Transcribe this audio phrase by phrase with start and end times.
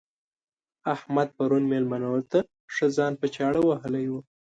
[0.93, 2.39] احمد پرون مېلمنو ته
[2.73, 4.19] ښه ځان په چاړه وهلی وو.